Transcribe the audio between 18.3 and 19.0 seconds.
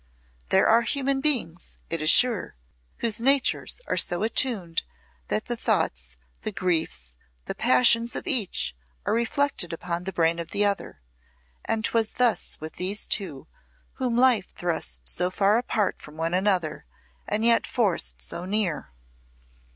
near.